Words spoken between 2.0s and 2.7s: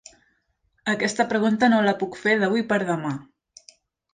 puc fer d'avui